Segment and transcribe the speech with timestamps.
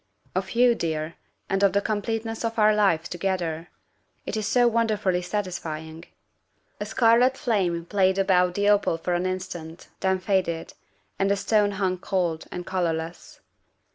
[0.35, 1.13] "Of you, dear,
[1.47, 3.67] and of the completeness of our life together.
[4.25, 6.05] It is so wonderfully satisfying."
[6.79, 10.73] A scarlet flame played about the opal for an instant, then faded,
[11.19, 13.41] and the stone hung cold and colorless.